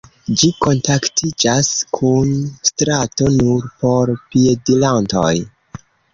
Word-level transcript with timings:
Ĝi 0.41 0.47
kontaktiĝas 0.65 1.69
kun 1.97 2.31
strato 2.71 3.29
nur 3.35 3.69
por 3.85 4.15
piedirantoj. 4.33 5.37